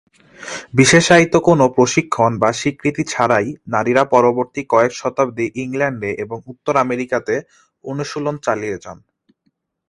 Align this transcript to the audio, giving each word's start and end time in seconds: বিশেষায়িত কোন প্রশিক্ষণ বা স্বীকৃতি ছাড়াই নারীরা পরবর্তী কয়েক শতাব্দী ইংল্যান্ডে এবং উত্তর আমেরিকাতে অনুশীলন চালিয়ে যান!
বিশেষায়িত 0.73 1.33
কোন 1.47 1.59
প্রশিক্ষণ 1.75 2.31
বা 2.39 2.49
স্বীকৃতি 2.53 3.03
ছাড়াই 3.07 3.47
নারীরা 3.73 4.03
পরবর্তী 4.13 4.61
কয়েক 4.69 4.91
শতাব্দী 4.95 5.45
ইংল্যান্ডে 5.63 6.11
এবং 6.23 6.37
উত্তর 6.47 6.73
আমেরিকাতে 6.77 7.35
অনুশীলন 7.85 8.35
চালিয়ে 8.45 8.77
যান! 8.77 8.97